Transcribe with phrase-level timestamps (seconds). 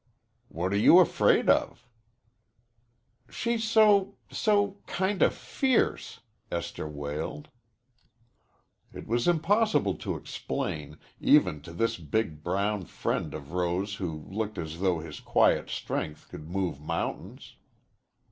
[0.47, 1.87] "What are you afraid of?"
[3.29, 7.49] "She's so so kinda fierce," Esther wailed.
[8.91, 14.57] It was impossible to explain, even to this big brown friend of Rose who looked
[14.57, 17.57] as though his quiet strength could move mountains.